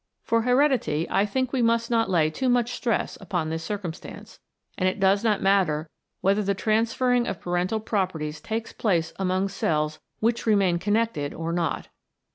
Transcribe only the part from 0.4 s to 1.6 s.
heredity I think